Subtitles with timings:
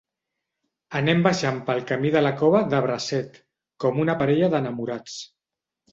[0.99, 3.39] Anem baixant pel camí de la Cova de bracet,
[3.85, 5.21] com una parella d'enamorats.